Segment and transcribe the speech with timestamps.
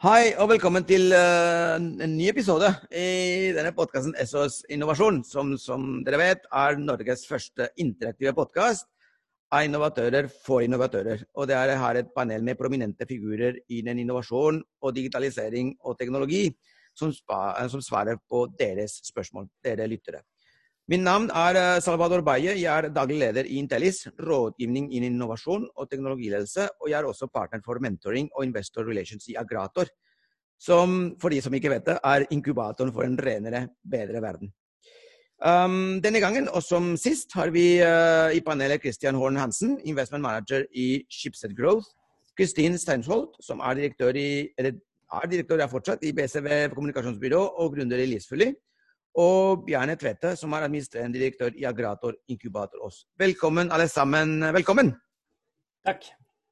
[0.00, 5.82] Hei og velkommen til uh, en ny episode i denne podkasten SOS Innovasjon, som, som,
[6.06, 8.86] dere vet er Norges første interaktive podkast
[9.52, 11.26] av innovatører for innovatører.
[11.36, 16.46] Og det er her et panel med prominente figurer innen innovasjon og digitalisering og teknologi
[16.96, 20.24] som, som svarer på deres spørsmål, dere lyttere.
[20.90, 22.56] Min navn er eh, Salvador Baye.
[22.58, 26.64] Jeg er daglig leder i Intellis, rådgivning innen innovasjon og teknologiledelse.
[26.82, 29.86] Og jeg er også partner for mentoring og investor relations i Agrator,
[30.58, 34.50] som for de som ikke vet det, er inkubatoren for en renere, bedre verden.
[35.38, 40.26] Um, denne gangen, og som sist, har vi uh, i panelet Christian Horn Hansen, investment
[40.26, 41.86] manager i Shipset Growth.
[42.34, 44.74] Kristin Steinsholt, som er direktør i, eller
[45.22, 48.50] er direktør fortsatt i BCV kommunikasjonsbyrå og gründer i Livsfully
[49.18, 53.04] og Bjarne Tvete, som er administrerende direktør i Agrator Inkubator Ås.
[53.18, 54.40] Velkommen, alle sammen.
[54.54, 54.94] Velkommen.
[55.86, 56.06] Takk.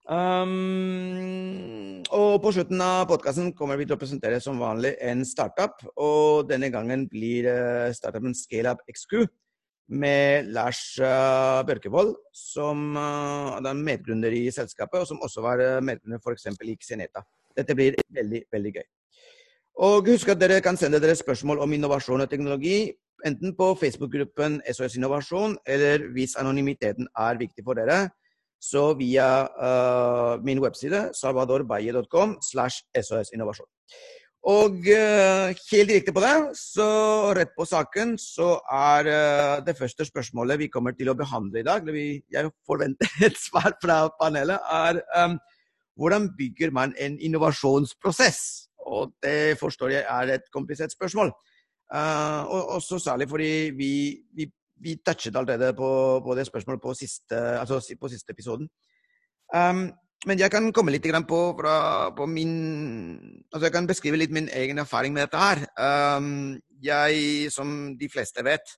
[0.08, 5.82] Um, og på slutten av podkasten kommer vi til å presentere som vanlig en startup.
[6.00, 9.28] Og denne gangen blir uh, startupen ScaleUp XQ
[9.88, 16.20] med Lars uh, Børkevold, som uh, er medgrunner i selskapet, og som også var medgrunner
[16.24, 16.50] f.eks.
[16.64, 17.24] i Xeneta.
[17.56, 18.88] Dette blir veldig, veldig gøy.
[19.78, 22.88] Og husk at dere kan sende dere spørsmål om innovasjon og teknologi
[23.26, 28.08] enten på Facebook-gruppen SOS Innovasjon, eller hvis anonymiteten er viktig for dere,
[28.58, 33.68] så via uh, min webside salvadorbaye.com slash SOS Innovasjon.
[34.48, 36.88] Og uh, helt direkte på det, så
[37.38, 41.66] rett på saken, så er uh, det første spørsmålet vi kommer til å behandle i
[41.66, 45.38] dag, eller vi, jeg forventer et svar fra panelet, er um,
[45.98, 48.67] hvordan bygger man en innovasjonsprosess?
[48.88, 51.32] Og det forstår jeg er et komplisert spørsmål.
[51.88, 53.92] Uh, og også særlig fordi vi,
[54.36, 54.44] vi,
[54.80, 58.68] vi touchet allerede på, på, det spørsmålet på siste, altså på siste episoden.
[59.56, 59.88] Um,
[60.26, 62.52] men jeg kan komme litt på, fra, på min
[63.52, 65.62] Altså jeg kan beskrive litt min egen erfaring med dette her.
[66.18, 68.74] Um, jeg, som de fleste vet,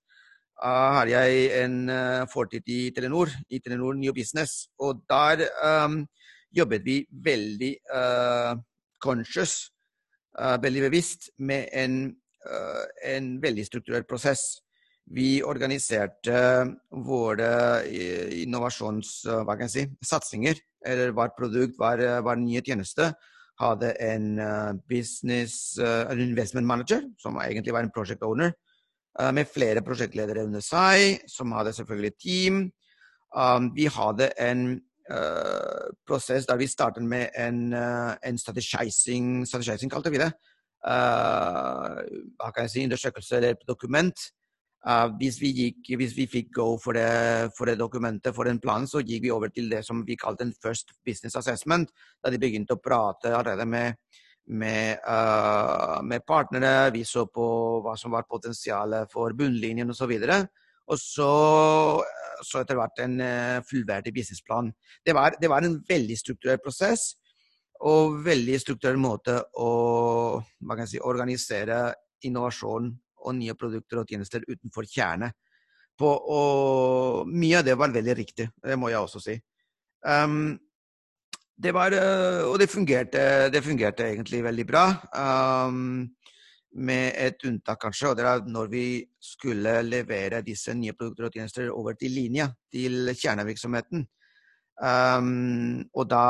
[0.63, 4.69] uh, har jeg en uh, fortid i Telenor, i Telenor New Business.
[4.79, 6.05] Og der um,
[6.53, 8.55] jobbet vi veldig uh,
[9.03, 9.73] conscious
[10.41, 14.63] veldig bevisst med en, uh, en, veldig strukturert prosess.
[15.11, 16.67] Vi organiserte
[17.03, 23.15] våre eh, innovasjonssatsinger, si, eller hvert produkt, hver, hver nye tjeneste,
[23.59, 24.41] hadde en
[24.89, 28.53] business en investment manager, som egentlig var en project owner,
[29.35, 32.73] med flere prosjektledere under seg, som hadde selvfølgelig team.
[33.75, 34.81] Vi hadde en
[36.07, 40.31] prosess der vi startet med en, uh, en strategizing, strategizing, kalte vi det.
[40.87, 42.01] Uh,
[42.39, 44.31] hva kan jeg si, undersøkelse eller dokument.
[45.19, 48.87] hvis, vi gikk, hvis vi fikk go for det, for det, dokumentet, for den planen,
[48.89, 51.91] så gikk vi over til det som vi kalte en first business assessment.
[52.25, 53.99] Da de begynte å prate allerede med,
[54.49, 54.97] med,
[56.03, 56.91] med partnere.
[56.95, 57.45] Vi så på
[57.85, 60.17] hva som var potensialet for bunnlinjen osv.
[60.17, 60.41] Og, så
[60.91, 61.31] og så,
[62.47, 64.71] så etter hvert en uh, fullverdig businessplan.
[65.07, 67.13] Det var, det var, en veldig strukturert prosess
[67.87, 69.71] og veldig strukturert måte å
[70.85, 71.83] si, organisere
[72.27, 72.91] innovasjon
[73.21, 75.31] og nye produkter og tjenester utenfor kjerne
[76.01, 76.11] på.
[76.11, 79.39] Og mye av det var veldig riktig, det må jeg også si.
[80.05, 80.59] Um,
[81.61, 83.23] det var, uh, og det fungerte,
[83.53, 84.85] det fungerte, egentlig veldig bra.
[85.13, 86.09] Um,
[86.75, 88.11] med et unntak, kanskje.
[88.11, 88.85] Og det er når vi
[89.21, 94.07] skulle levere disse nye produkter og tjenester over til linja, til kjernevirksomheten.
[94.81, 96.25] Um, og da,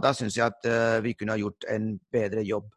[0.00, 2.70] da syns jeg at uh, vi kunne ha gjort en bedre jobb.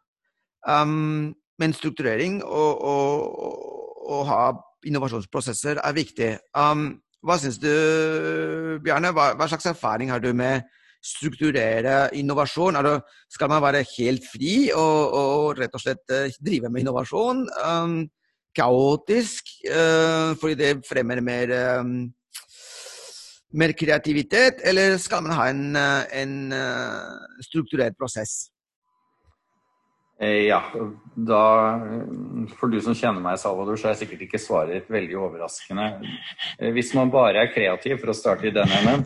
[0.68, 2.82] Um, men strukturering og,
[4.06, 4.40] å ha
[4.86, 6.32] innovasjonsprosesser er viktig.
[6.58, 6.90] Um,
[7.26, 7.72] hva syns du,
[8.84, 9.14] Bjarne?
[9.16, 10.68] Hva, hva, slags erfaring har du med
[11.06, 12.80] strukturere innovasjon?
[12.80, 13.00] Altså,
[13.32, 17.46] skal man være helt fri og, og rett og slett uh, drive med innovasjon?
[17.62, 17.98] Um,
[18.56, 21.94] kaotisk, uh, fordi det fremmer mer, um,
[23.54, 24.64] mer kreativitet?
[24.66, 26.36] Eller skal man ha en, eh, en
[27.46, 28.50] strukturert prosess?
[30.20, 30.62] Ja,
[31.28, 31.40] da
[32.56, 35.90] For du som kjenner meg, Salvador, så er jeg sikkert ikke svaret veldig overraskende.
[36.76, 39.04] Hvis man bare er kreativ, for å starte i den enden,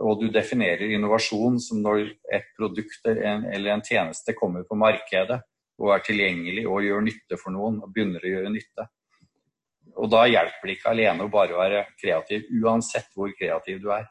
[0.00, 5.40] og du definerer innovasjon som når et produkt eller en tjeneste kommer på markedet
[5.80, 8.86] og er tilgjengelig og gjør nytte for noen og begynner å gjøre nytte.
[10.00, 14.06] Og da hjelper det ikke alene å bare være kreativ, uansett hvor kreativ du er.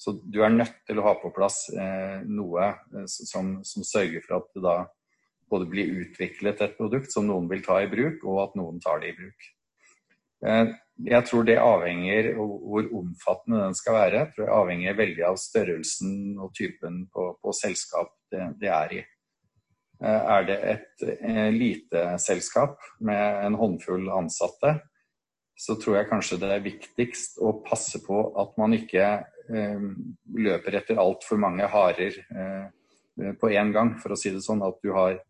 [0.00, 4.24] Så du er nødt til å ha på plass eh, noe eh, som, som, sørger
[4.26, 4.76] for at det da
[5.52, 9.02] både blir utviklet et produkt som noen vil ta i bruk, og at noen tar
[9.02, 9.46] det i bruk.
[10.98, 14.18] Eh, jeg tror det avhenger hvor omfattende den skal være.
[14.18, 18.94] Jeg tror det avhenger veldig av størrelsen og typen på, på selskap det, det, er
[18.94, 19.02] i.
[20.04, 21.04] er det et
[21.54, 24.78] lite selskap med en håndfull ansatte,
[25.54, 29.06] så tror jeg kanskje det er viktigst å passe på at man ikke
[30.34, 32.16] løper etter altfor mange harer
[33.38, 34.64] på én gang, for å si det sånn.
[34.66, 35.20] At du har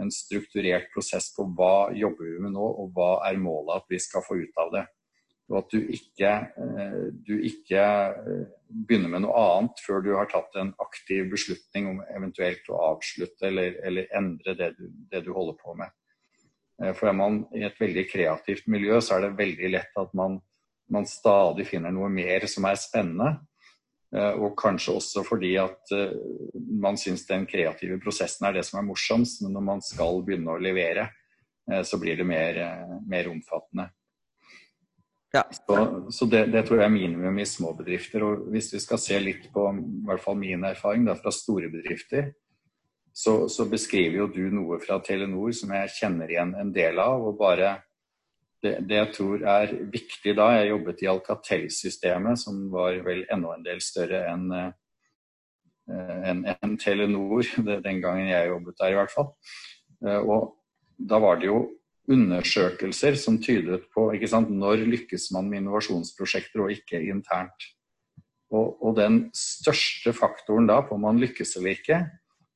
[0.00, 4.00] en strukturert prosess på hva jobber vi med nå, og hva er målet at vi
[4.02, 4.84] skal få ut av det.
[5.50, 6.30] Og at du ikke,
[6.62, 11.88] eh, du ikke eh, begynner med noe annet før du har tatt en aktiv beslutning
[11.90, 15.90] om eventuelt å avslutte eller, eller endre det du, det du, holder på med.
[16.78, 20.14] Eh, for er man i et veldig kreativt miljø, så er det veldig lett at
[20.14, 20.38] man,
[20.94, 23.36] man stadig finner noe mer som er spennende.
[24.10, 25.92] Og kanskje også fordi at
[26.82, 30.50] man syns den kreative prosessen er det som er morsomst, men når man skal begynne
[30.50, 31.04] å levere,
[31.86, 32.58] så blir det mer,
[33.06, 33.84] mer omfattende.
[35.32, 35.44] Ja.
[35.54, 38.24] Så, så det, det, tror jeg er minimum i små bedrifter.
[38.26, 41.70] Og hvis vi skal se litt på i hvert fall min erfaring da, fra store
[41.70, 42.32] bedrifter,
[43.12, 47.22] så, så, beskriver jo du noe fra Telenor som jeg kjenner igjen en del av.
[47.26, 47.76] og bare
[48.62, 53.54] det, det jeg tror er viktig da Jeg jobbet i Alcatel-systemet, som var vel enda
[53.56, 54.50] en del større enn
[55.90, 57.46] en, en Telenor
[57.86, 59.30] den gangen jeg jobbet der, i hvert fall.
[60.06, 60.56] Eh, og
[61.00, 61.60] da var det jo
[62.10, 67.68] undersøkelser som tydet på sant, når lykkes man med innovasjonsprosjekter og ikke internt.
[68.50, 72.00] Og, og, den største faktoren da på om man lykkes eller ikke,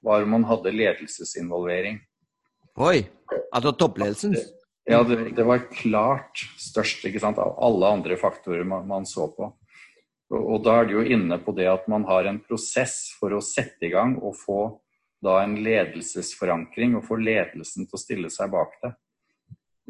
[0.04, 2.00] var om man hadde ledelsesinvolvering.
[2.82, 3.04] Oi!
[3.54, 4.34] Altså toppledelsen?
[4.90, 9.30] Ja, det, det, var klart størst ikke sant, av alle andre faktorer man, man så
[9.32, 9.52] på.
[10.34, 13.32] Og, og, da er det jo inne på det at man har en prosess for
[13.32, 14.58] å sette i gang og få
[15.24, 18.90] da en ledelsesforankring, og få ledelsen til å stille seg bak det.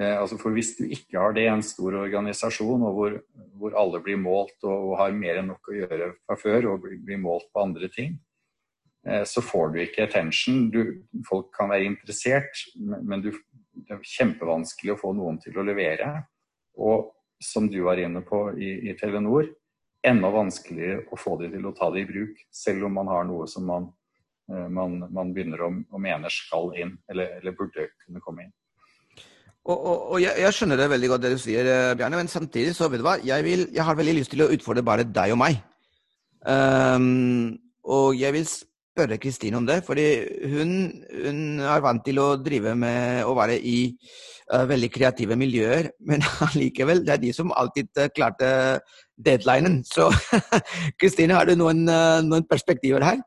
[0.01, 3.19] Eh, altså for Hvis du ikke har det i en stor organisasjon og hvor,
[3.59, 6.87] hvor alle blir målt og, og, har mer enn nok å gjøre fra før og
[6.87, 8.17] blir, blir målt på andre ting,
[9.07, 10.69] eh, så får du ikke attention.
[10.75, 10.81] Du,
[11.29, 13.31] folk kan være interessert, men du,
[13.75, 16.17] det er kjempevanskelig å få noen til å levere.
[16.75, 17.13] Og
[17.43, 19.47] som du var inne på i, i Telenor,
[20.05, 23.25] enda vanskeligere å få de til å ta det i bruk, selv om man har
[23.31, 23.89] noe som man,
[24.51, 28.55] eh, man, man begynner å, å mene skal inn, eller, eller burde kunne komme inn.
[29.65, 32.29] Og, og, og jeg, jeg, skjønner det veldig godt det du sier, eh, Bjarne, men
[32.29, 35.07] samtidig så vet du hva, jeg, vil, jeg har veldig lyst til å utfordre bare
[35.09, 35.57] deg og meg.
[36.45, 37.55] Um,
[37.89, 40.05] og jeg vil spørre Kristine om det, fordi
[40.53, 40.75] hun,
[41.15, 43.79] hun, er vant til å drive med å være i
[44.53, 48.51] uh, veldig kreative miljøer, men allikevel, det er de som alltid uh, klarte
[49.17, 49.81] deadlinen.
[49.89, 50.11] Så
[51.01, 51.87] Kristine, har du noen,
[52.29, 53.25] noen perspektiver her?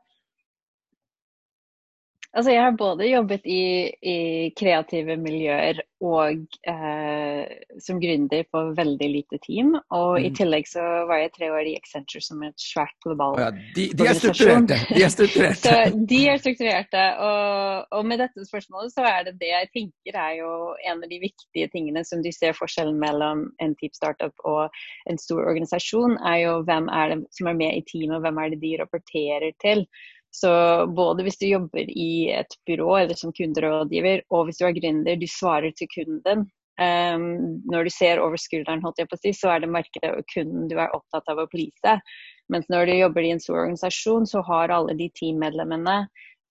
[2.36, 3.62] Altså, jeg har både jobbet i,
[4.04, 4.16] i
[4.56, 9.72] kreative miljøer og eh, som gründer på veldig lite team.
[9.96, 10.26] Og mm.
[10.26, 13.86] i tillegg så var jeg tre år i Accenture som et svært global ja, de,
[13.96, 14.76] de, er strukturerte!
[14.92, 15.72] De er strukturerte.
[15.72, 17.06] så de er strukturerte.
[17.24, 20.52] Og, og, med dette spørsmålet så er det det jeg tenker er jo
[20.84, 24.68] en av de viktige tingene som du ser forskjellen mellom en type startup og
[25.08, 28.44] en stor organisasjon, er jo hvem er det som er med i teamet, og hvem
[28.44, 29.86] er det de rapporterer til.
[30.34, 30.50] Så
[30.96, 35.18] både hvis du jobber i et byrå eller som kunderådgiver, og hvis du er gründer,
[35.18, 36.46] du svarer til kunden.
[36.78, 40.12] Um, når du ser over skulderen, holdt jeg på å si, så er det markedet
[40.14, 41.94] og kunden du er opptatt av å please.
[42.54, 45.96] Mens når du jobber i en stor organisasjon, så har alle de teammedlemmene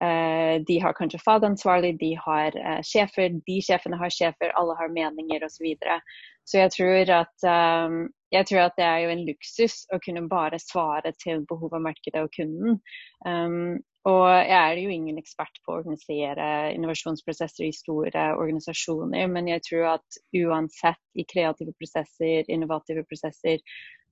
[0.04, 4.92] uh, De har kanskje fagansvarlig, de har uh, sjefer, de sjefene har sjefer, alle har
[4.92, 5.64] meninger osv.
[5.70, 6.02] Videre.
[6.48, 8.00] Så jeg tror at um,
[8.32, 11.86] jeg tror at det er jo en luksus å kunne bare svare til behovet av
[11.86, 12.80] markedet og kunden.
[13.28, 13.78] Um,
[14.08, 19.66] og jeg er jo ingen ekspert på å organisere innovasjonsprosesser i store organisasjoner, men jeg
[19.68, 23.60] tror at uansett i kreative prosesser, innovative prosesser,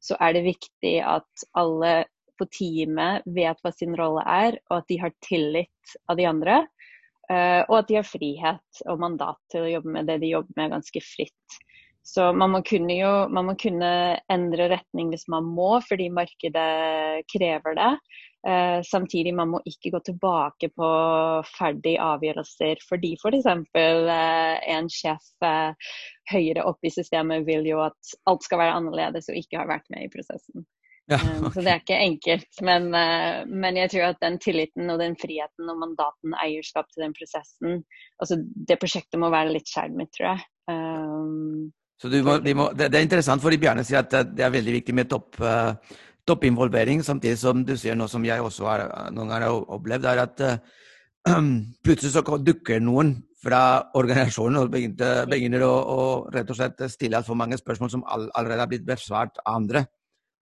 [0.03, 1.93] så er det viktig at alle
[2.35, 6.63] på teamet vet hva sin rolle er, og at de har tillit av de andre.
[7.25, 10.59] Uh, og at de har frihet og mandat til å jobbe med det de jobber
[10.59, 11.61] med, ganske fritt.
[12.05, 13.89] Så man må, kunne jo, man må kunne
[14.29, 17.91] endre retning hvis man må, fordi markedet krever det.
[18.45, 20.89] Eh, samtidig man må ikke gå tilbake på
[21.49, 23.47] ferdige avgjørelser, fordi f.eks.
[23.73, 25.95] For eh, en sjef eh,
[26.29, 29.89] høyere oppe i systemet vil jo at alt skal være annerledes og ikke har vært
[29.93, 30.65] med i prosessen.
[31.05, 31.51] Ja, eh, okay.
[31.53, 32.61] Så det er ikke enkelt.
[32.65, 37.03] Men, eh, men, jeg tror at den tilliten og den friheten og mandaten, eierskap til
[37.05, 37.83] den prosessen
[38.17, 40.47] altså Det prosjektet må være litt skjermet, tror jeg.
[40.65, 41.69] Um,
[42.01, 44.95] så må, de må, det, er interessant, fordi Bjarne sier at det er veldig viktig
[44.97, 45.77] med topp, uh,
[46.27, 48.83] toppinvolvering, samtidig som du sier noe som jeg også har
[49.15, 50.57] noen ganger har opplevd, er at uh,
[51.85, 53.61] plutselig så dukker noen fra
[53.97, 55.99] organisasjonen og begynner, begynner å, å,
[56.33, 59.85] rett og slett stille altfor mange spørsmål som all, allerede har blitt besvart av andre.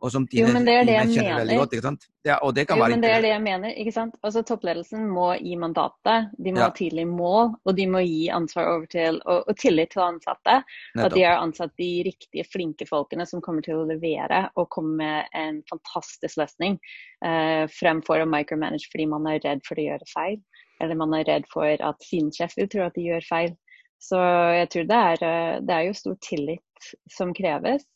[0.04, 1.74] Og som Tine, jo, men det er det jeg kjenner veldig godt.
[1.78, 2.06] ikke sant?
[2.28, 3.76] Ja, og det kan jo, være men det er det jeg mener.
[3.80, 4.18] ikke sant?
[4.28, 6.66] Altså Toppledelsen må gi mandatet, de må ja.
[6.68, 10.58] ha tydelige mål, og de må gi ansvar over til, og, og tillit til ansatte.
[10.92, 11.06] Nettopp.
[11.06, 14.98] At de har ansatt de riktige, flinke folkene som kommer til å levere og komme
[15.00, 16.76] med en fantastisk løsning,
[17.24, 20.38] eh, fremfor å micromanage fordi man er redd for å gjøre feil.
[20.84, 23.56] Eller man er redd for at sin sjef vil tro at de gjør feil.
[24.04, 24.20] Så
[24.60, 27.88] jeg tror det er, eh, det er jo stor tillit som kreves,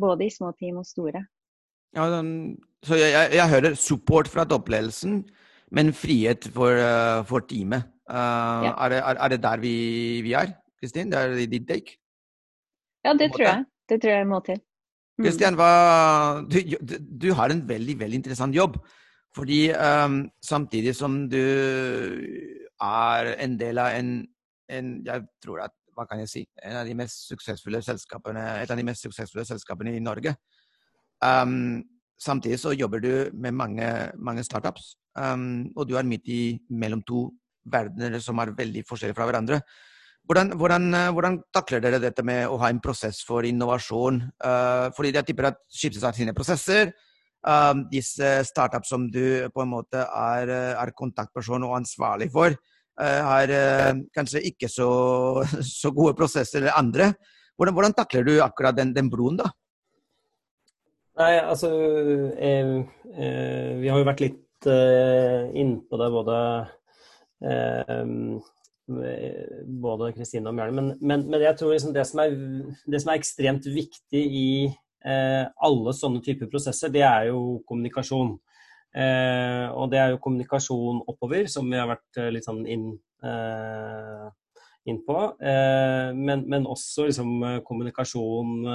[0.00, 1.20] både i små team og store.
[1.94, 5.20] Ja, den, så jeg, jeg, jeg, hører support fra toppledelsen,
[5.70, 7.86] men frihet for, uh, for teamet.
[8.10, 8.72] Uh, ja.
[8.72, 9.74] er, det, er, det, der vi,
[10.26, 11.12] vi er, Kristin?
[11.12, 11.96] Det er ditt take?
[13.04, 13.64] Ja, det tror jeg.
[13.88, 14.60] Det tror jeg må til.
[15.22, 16.50] Kristian, mm.
[16.50, 18.78] du, du, har en veldig, veldig interessant jobb.
[19.34, 21.42] Fordi um, samtidig som du
[22.82, 24.10] er en del av en,
[24.70, 28.70] en Jeg tror at hva kan jeg si, en av de mest suksessfulle selskapene, et
[28.70, 30.34] av de mest suksessfulle selskapene i Norge.
[31.24, 31.82] Um,
[32.20, 37.02] samtidig så jobber du med mange, mange startups, um, og du er midt i mellom
[37.06, 37.28] to
[37.64, 39.60] verdener som er veldig forskjellige fra hverandre.
[40.24, 44.22] Hvordan, hvordan, hvordan, takler dere dette med å ha en prosess for innovasjon?
[44.40, 46.94] Uh, fordi jeg tipper at Schibsted har sine prosesser.
[47.44, 52.73] Um, disse startups som du på en måte er, er kontaktperson og ansvarlig for, uh,
[53.02, 54.88] har uh, kanskje ikke så,
[55.80, 57.12] så, gode prosesser eller andre.
[57.58, 59.50] Hvordan, hvordan takler du akkurat den, den broen, da?
[61.14, 61.68] Nei, altså
[62.34, 62.70] eh,
[63.14, 66.38] eh, Vi har jo vært litt eh, innpå det, både
[67.46, 68.00] eh,
[68.84, 70.74] både Kristine og Bjarne.
[70.74, 72.34] Men, men, men, jeg tror liksom det, som er,
[72.84, 78.34] det, som er, ekstremt viktig i eh, alle sånne typer prosesser, det er jo kommunikasjon.
[78.94, 82.92] Eh, og det er jo kommunikasjon oppover, som vi har vært eh, litt sånn inn,
[83.26, 84.28] eh,
[84.90, 85.18] inn på.
[85.42, 87.32] Eh, men, men, også liksom,
[87.66, 88.68] kommunikasjon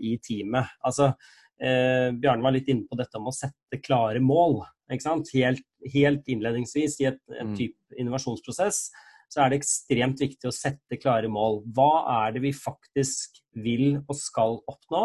[0.00, 0.78] i teamet.
[0.88, 1.12] Altså,
[1.60, 4.62] eh, Bjarne var litt inne på dette om å sette klare mål.
[4.88, 7.54] Helt, helt, innledningsvis i et, et mm.
[7.58, 8.88] type innovasjonsprosess
[9.28, 11.60] så er det ekstremt viktig å sette klare mål.
[11.76, 11.90] Hva
[12.24, 15.02] er det vi faktisk vil og skal oppnå?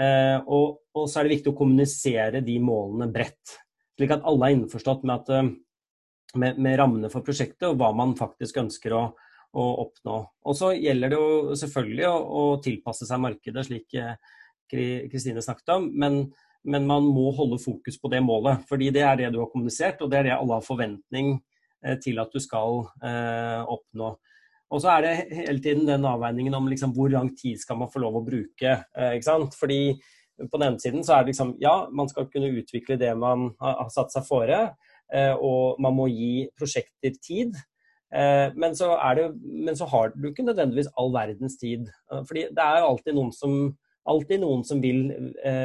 [0.00, 3.58] Eh, og, og, så er det viktig å kommunisere de målene bredt,
[3.98, 7.92] slik at alle er innforstått med, at, eh, med, med rammene for prosjektet og hva
[7.96, 9.04] man faktisk ønsker å,
[9.54, 10.16] å oppnå.
[10.46, 14.16] Og så gjelder det jo selvfølgelig å, å tilpasse seg markedet, slik eh,
[14.70, 15.88] Kristine snakket om.
[16.00, 16.20] Men,
[16.64, 18.64] men, man må holde fokus på det målet.
[18.68, 21.36] Fordi det er det du har kommunisert, og det er det alle har forventning
[21.84, 24.14] eh, til at du skal eh, oppnå.
[24.74, 27.92] Og så er det hele tiden den avveiningen om liksom, hvor lang tid skal man
[27.92, 28.78] få lov å bruke.
[28.96, 29.54] Eh, ikke sant?
[29.58, 29.94] Fordi
[30.38, 33.52] på den ene siden så er det liksom ja, man skal kunne utvikle det man
[33.62, 34.60] har, satt seg fore.
[35.14, 37.56] Eh, og man må gi prosjekter tid.
[38.14, 41.90] Eh, men så, det, men så, har du ikke nødvendigvis all verdens tid.
[42.10, 43.74] Eh, fordi det er alltid noen som
[44.04, 45.06] alltid noen som vil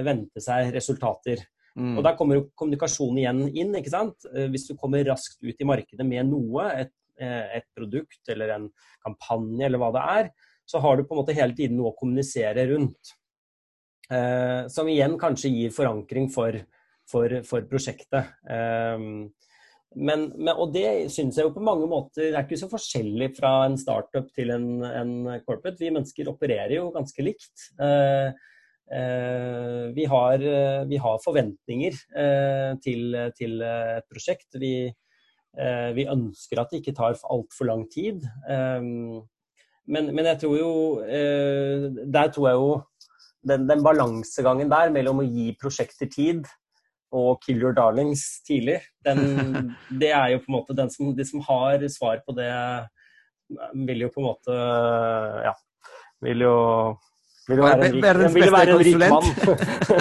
[0.07, 1.41] vente seg resultater.
[1.75, 1.97] Mm.
[1.99, 3.73] Og Der kommer jo kommunikasjon igjen inn.
[3.75, 4.27] ikke sant?
[4.53, 8.69] Hvis du kommer raskt ut i markedet med noe, et, et, produkt eller en
[9.03, 10.31] kampanje eller hva det er,
[10.63, 13.11] så har du på en måte hele tiden noe å kommunisere rundt.
[14.09, 16.55] Eh, som igjen kanskje gir forankring for,
[17.09, 18.31] for, for prosjektet.
[18.49, 18.97] Eh,
[19.97, 23.53] men, men, og det syns jeg jo på mange måter er ikke så forskjellig fra
[23.65, 25.13] en startup til en, en
[25.45, 25.79] corporate.
[25.81, 27.69] Vi mennesker opererer jo ganske likt.
[27.81, 28.29] Eh,
[28.93, 30.45] eh, vi, har,
[30.89, 34.59] vi, har, forventninger eh, til, til, et prosjekt.
[34.61, 38.25] Vi, eh, vi, ønsker at det ikke tar altfor lang tid.
[39.89, 42.73] Men, men, jeg tror jo Der tror jeg jo
[43.47, 46.47] den, den balansegangen der mellom å gi prosjekter tid
[47.15, 48.79] og 'Kill Your Darlings' tidlig.
[49.05, 52.51] Den, det er jo på en måte den som, de som har svar på det,
[53.87, 54.59] vil jo på en måte
[55.47, 55.55] Ja.
[56.19, 56.55] Vil jo
[57.49, 58.97] vil være rik, Verdens vil en rik.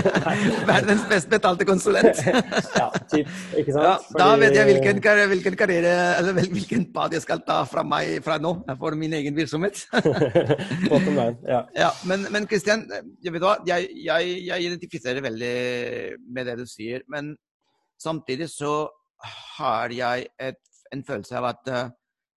[0.71, 2.21] Verdens best betalte konsulent.
[2.81, 3.87] ja, typ, ikke sant?
[3.87, 5.01] Ja, da vet jeg hvilken,
[5.33, 9.37] hvilken karriere, eller hvilken pad jeg skal ta fra meg fra nå, for min egen
[9.37, 9.81] virksomhet.
[11.55, 11.63] ja.
[11.77, 11.91] ja.
[12.11, 12.85] Men, men Christian,
[13.25, 15.55] jeg, vet hva, jeg, jeg, jeg identifiserer veldig
[16.29, 17.07] med det du sier.
[17.09, 17.33] Men
[18.01, 18.83] samtidig så
[19.59, 20.61] har jeg et,
[20.93, 21.85] en følelse av at uh,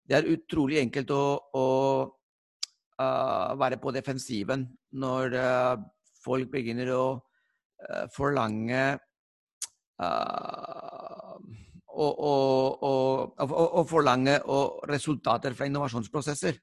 [0.09, 1.25] det er utrolig enkelt å,
[1.55, 1.67] å
[2.07, 5.77] uh, være på defensiven når uh,
[6.25, 8.99] folk begynner å uh, forlange
[12.01, 14.39] å forlange
[14.89, 16.57] resultater fra innovasjonsprosesser.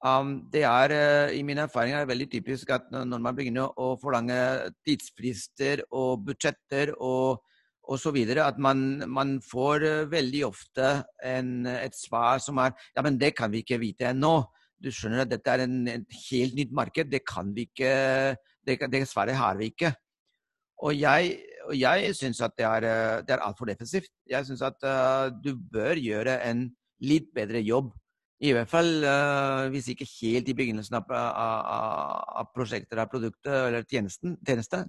[0.00, 0.94] Um, det er
[1.36, 4.38] i mine erfaringer veldig typisk at når man begynner å forlange
[4.86, 7.42] tidsfrister og budsjetter og
[7.92, 8.16] osv.
[8.40, 13.52] At man, man, får veldig ofte en, et svar som er ja, men det kan
[13.52, 14.38] vi ikke vite ennå
[14.82, 17.10] du skjønner at dette er en, en helt nytt marked.
[17.10, 17.92] Det kan vi ikke
[18.66, 19.92] det, Dessverre har vi ikke.
[20.86, 24.12] Og jeg, og jeg syns at det er, eh, det er altfor defensivt.
[24.30, 26.68] Jeg syns at uh, du bør gjøre en
[27.02, 27.90] litt bedre jobb.
[28.38, 33.50] I hvert fall uh, hvis ikke helt i begynnelsen av, av, av prosjekter av produktet
[33.50, 34.84] eller tjenesten, tjeneste.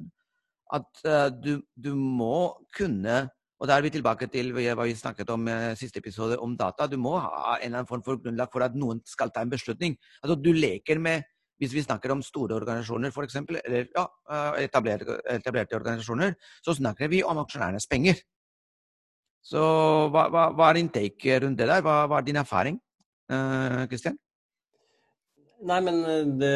[0.69, 3.23] At uh, du, du, må kunne
[3.59, 6.87] og da er vi tilbake til hva vi snakket om i siste episode om data.
[6.87, 9.51] Du må ha en eller annen form for grunnlag for at noen skal ta en
[9.51, 9.97] beslutning.
[10.23, 11.27] Altså, du leker med
[11.59, 17.11] hvis vi snakker om store organisasjoner, f.eks., eller ja, eh, etablerte, etablerte, organisasjoner, så snakker
[17.11, 18.21] vi om aksjonærenes penger.
[19.43, 19.59] Så
[20.13, 21.83] hva, hva, hva, er din take rundt det der?
[21.83, 22.79] Hva, hva er din erfaring,
[23.91, 24.15] Kristian?
[24.15, 24.25] Eh,
[25.67, 26.55] Nei, men eh, det,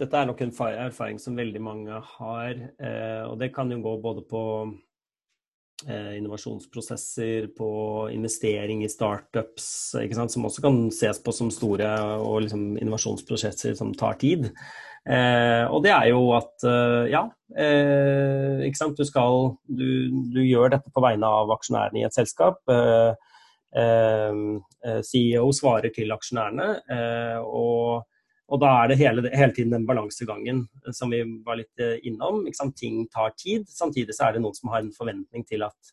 [0.00, 0.56] dette er nok en
[0.88, 2.66] erfaring som veldig mange har.
[3.28, 4.85] Og det kan jo gå både på Eh,
[5.84, 7.68] innovasjonsprosesser, på
[8.08, 14.16] investering i startups, som også kan ses på som store og liksom innovasjonsprosesser som tar
[14.22, 14.48] tid.
[15.06, 17.22] Eh, og det er jo at eh, ja,
[17.54, 18.98] eh, ikke sant?
[18.98, 19.86] Du, skal, du,
[20.34, 22.58] du, gjør dette på vegne av aksjonærene i et selskap.
[22.72, 23.12] Eh,
[23.78, 26.68] eh, CEO svarer til aksjonærene.
[27.46, 28.06] og
[28.46, 31.98] og da er det hele, hele tiden den balansegangen eh, som vi var litt eh,
[32.06, 32.44] innom.
[32.78, 33.66] Ting tar tid.
[33.70, 35.92] Samtidig så er det noen som har en forventning til at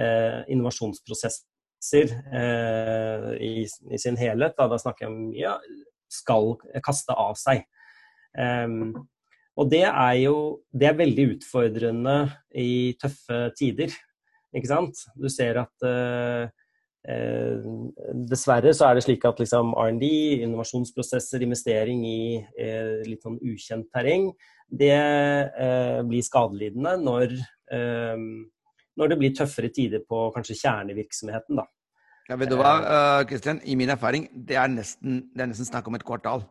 [0.00, 5.56] eh, innovasjonsprosesser eh, i, i, sin helhet, da, da snakker jeg om mye,
[6.12, 7.64] skal kaste av seg.
[8.34, 8.92] Um,
[9.58, 10.36] og det er jo
[10.74, 12.16] det er veldig utfordrende
[12.58, 13.94] i tøffe tider.
[14.54, 15.04] Ikke sant?
[15.18, 16.50] Du ser at uh,
[17.04, 17.64] Eh,
[18.30, 20.08] dessverre så er det slik at liksom R&D,
[20.46, 24.30] innovasjonsprosesser, investering i eh, litt sånn ukjent terreng,
[24.72, 27.36] det eh, blir skadelidende når,
[27.76, 28.24] eh,
[28.96, 31.60] når, det blir tøffere tider på kanskje kjernevirksomheten.
[31.60, 31.68] da.
[32.30, 32.72] Ja, vet du hva,
[33.28, 33.60] Kristian?
[33.60, 36.46] Eh, I min erfaring, det er nesten, det er nesten snakk om et kvartal.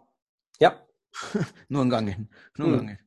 [0.62, 0.76] Ja.
[1.74, 2.22] Noen ganger.
[2.62, 2.78] Noen mm.
[2.78, 3.02] ganger.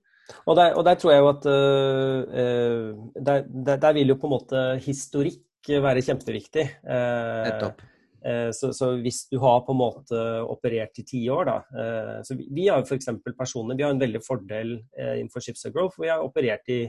[0.51, 4.33] Og der, og der, tror jeg jo at der, der, der, vil jo på en
[4.33, 6.67] måte historikk være kjempeviktig.
[6.87, 7.85] Nettopp.
[8.27, 10.21] Eh, så, så, hvis du har på en måte
[10.51, 13.11] operert i ti år, da eh, så Vi, vi har f.eks.
[13.39, 16.81] personer, vi har en veldig fordel eh, innenfor Ships of Growth, vi har operert i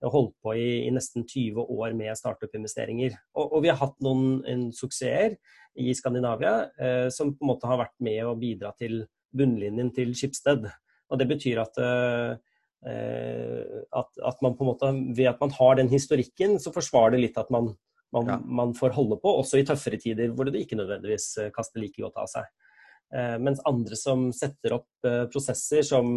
[0.00, 3.18] holdt på i, i nesten 20 år med startup-investeringer.
[3.36, 5.36] Og, og, vi har hatt noen suksesser
[5.76, 9.02] i Skandinavia eh, som på en måte har vært med å bidra til
[9.36, 10.64] bunnlinjen til Schibsted.
[11.10, 12.32] Og det betyr at, eh,
[14.00, 17.24] at, at man på en måte, ved at man har den historikken, så forsvarer det
[17.26, 17.74] litt at man
[18.14, 18.38] man, ja.
[18.44, 22.02] man, får holde på, også i tøffere tider hvor det ikke nødvendigvis eh, kaster like
[22.02, 22.48] godt av seg.
[23.14, 26.16] Eh, mens andre som setter opp eh, prosesser som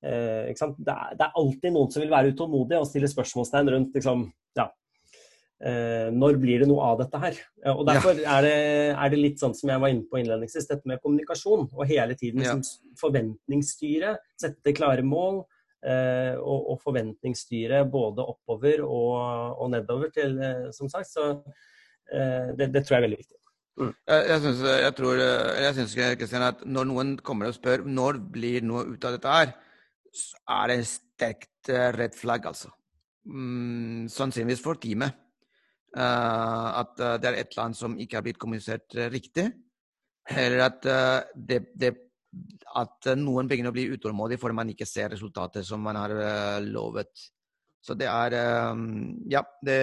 [0.00, 0.92] det, er, det,
[1.26, 4.22] er, alltid noen som vil være utålmodige og stille spørsmålstegn rundt liksom,
[4.56, 4.64] ja,
[5.60, 7.40] eh, når blir det noe av dette her?
[7.74, 8.38] Og Derfor ja.
[8.38, 8.54] er, det,
[8.94, 11.68] er, det, litt sånn som jeg var inne på innledningsvis, dette med kommunikasjon.
[11.76, 12.64] Og hele tiden liksom,
[13.00, 15.42] forventningsstyre, sette klare mål.
[15.80, 21.08] Eh, og, og forventningsstyre både oppover og, og nedover, til, eh, som sagt.
[21.08, 21.30] Så
[22.12, 23.38] eh, det, det, tror jeg er veldig viktig.
[23.80, 23.94] Mm.
[24.10, 24.40] Jeg, jeg,
[25.78, 29.54] synes, Kristian, at når noen kommer og spør når blir noe ut av dette her,
[30.12, 32.68] så er det sterkt red flagg, altså.
[33.30, 35.16] Mm, sannsynligvis for teamet.
[35.90, 39.48] Uh, at uh, det er et eller annet som ikke har blitt kommunisert uh, riktig.
[40.30, 40.84] Eller at
[41.34, 41.88] det, det
[42.78, 46.14] at eh, noen begynner å bli utålmodige fordi man ikke ser resultatet som man har
[46.14, 47.28] uh, lovet.
[47.80, 48.36] Så det er
[48.70, 49.78] um, Ja, det,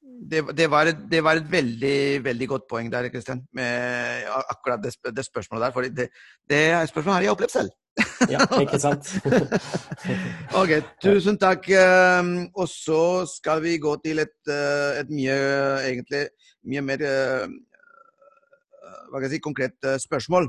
[0.00, 4.94] det, det, var, det, var, et veldig veldig godt poeng der, Kristian, med akkurat det,
[5.10, 5.74] det, spørsmålet der.
[5.74, 6.08] For det,
[6.48, 7.74] det spørsmålet har jeg opplevd selv.
[8.30, 9.10] ja, ikke sant?
[10.62, 11.68] ok, tusen takk.
[12.54, 14.38] Og så skal vi gå til et,
[15.02, 15.36] et mye,
[15.90, 16.26] egentlig,
[16.70, 17.06] mye mer
[19.10, 20.48] hva kan jeg si, konkret spørsmål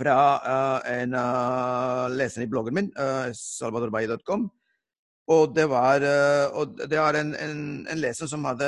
[0.00, 1.14] fra uh, en
[2.16, 4.48] leser i bloggen min, eh, salvadorbay.com.
[5.30, 6.02] Og det var
[6.58, 8.66] og det er en, en, en, leser som hadde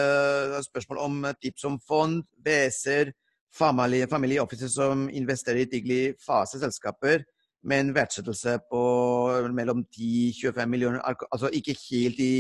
[0.62, 3.10] spørsmål om tips om fond, BS-er,
[3.50, 7.24] familie, family offices som investerer i tidlig fase selskaper
[7.66, 8.82] med en verdsettelse på
[9.54, 11.00] mellom 10-25 millioner.
[11.32, 12.34] Altså ikke helt i,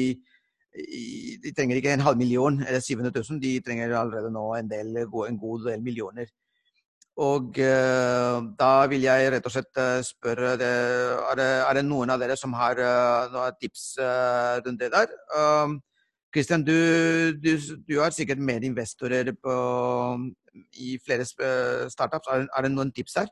[1.42, 4.96] De trenger ikke en halv million eller 700 000, de trenger allerede nå en, del,
[5.02, 6.30] en god del millioner.
[7.20, 10.68] Og uh, da vil jeg rett og slett uh, spørre det,
[11.12, 13.98] er, det, er, det, noen av dere som har uh, tips
[14.64, 15.12] rundt det der?
[16.32, 16.72] Kristian, du,
[17.36, 17.50] du,
[17.84, 19.54] du, har sikkert medinvestorer på,
[20.80, 21.26] i flere
[21.92, 22.30] startups.
[22.32, 23.28] Er, er, det noen tips der?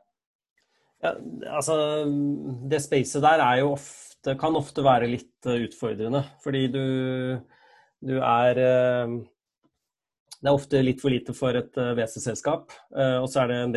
[1.01, 1.15] Ja,
[1.57, 1.79] altså,
[2.69, 6.21] det spacet der er jo ofte, kan ofte være litt utfordrende.
[6.45, 6.85] Fordi du,
[8.05, 8.61] du er
[10.41, 12.71] det er ofte litt for lite for et uh, VC-selskap.
[12.95, 13.69] Uh, og så er,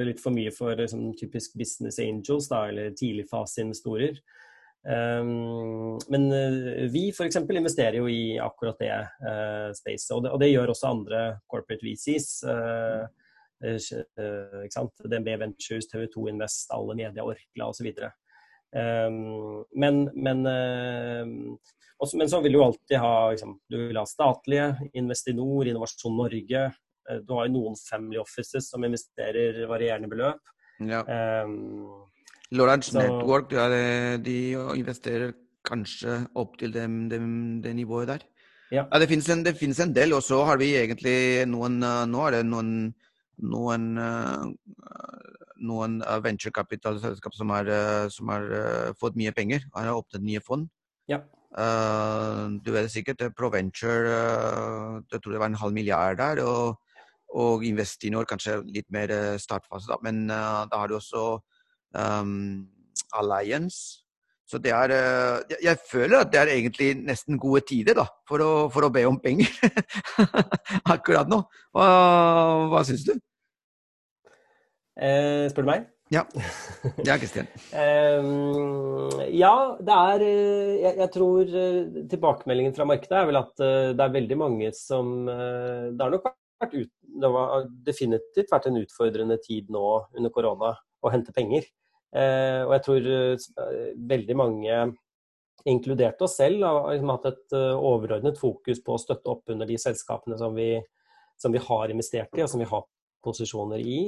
[0.00, 4.16] det litt for mye for liksom, typisk business angels, da, eller tidligfaseinvestorer.
[4.82, 7.36] Um, men uh, vi f.eks.
[7.44, 11.20] investerer jo i akkurat det uh, spacet, og og det, gjør også andre
[11.52, 12.30] corporate VCs.
[12.48, 13.04] Uh,
[13.62, 15.04] ikke sant?
[15.06, 17.92] DNB Ventures, TV2 Invest, alle media, Orkla osv.
[18.72, 20.40] Um, men, men,
[22.02, 26.64] også, men så vil du alltid ha liksom, Du vil ha statlige, Investinor, Innovasjon Norge.
[27.26, 30.52] Du har jo noen family offices som investerer varierende beløp.
[30.82, 31.02] Ja.
[31.06, 32.10] Um,
[32.54, 33.00] Lawrence så...
[33.00, 33.54] Network
[34.24, 34.36] de
[34.78, 35.32] investerer
[35.66, 37.20] kanskje opp til det, det,
[37.64, 38.26] det nivået der.
[38.72, 38.86] Ja.
[38.86, 42.38] ja det finnes en, en, del, og så har vi egentlig noen uh, Nå er
[42.38, 42.92] det noen,
[43.42, 44.46] noen, uh,
[45.62, 47.70] noen venturekapitalselskap som har,
[48.10, 48.48] som har
[48.98, 49.62] fått mye penger.
[49.76, 50.66] Har åpnet nye fond.
[51.10, 51.18] Ja.
[52.64, 54.12] du vet sikkert Proventure
[55.10, 56.42] Jeg tror det var en halv milliard der.
[56.44, 56.78] Og,
[57.34, 59.98] og Investinor kanskje litt mer startfase, da.
[60.02, 61.40] Men da har du også
[61.98, 62.68] um,
[63.12, 64.02] alliance.
[64.52, 68.44] Så det er uh, Jeg føler at det er egentlig nesten gode tider da, for
[68.44, 69.48] å, for å be om penger
[70.94, 71.40] akkurat nå.
[71.72, 71.86] Hva,
[72.72, 73.14] hva syns du?
[75.00, 75.86] Eh, spør du meg?
[76.12, 76.26] Ja.
[77.06, 77.48] Ja, Kristian.
[77.72, 79.08] um,
[79.42, 83.54] ja, det er eh, jeg, jeg, tror eh, tilbakemeldingen fra markedet er vel at
[83.96, 86.28] det er veldig mange som Det har nok
[86.62, 86.90] vært ut,
[87.22, 91.66] det har definitivt vært en utfordrende tid nå under korona å hente penger.
[92.12, 94.80] Eh, og jeg tror eh, veldig mange,
[95.68, 99.68] inkludert oss selv, har liksom hatt et eh, overordnet fokus på å støtte opp under
[99.68, 100.74] de selskapene som vi,
[101.40, 102.84] som vi har investert i, og som vi har
[103.24, 103.98] posisjoner i.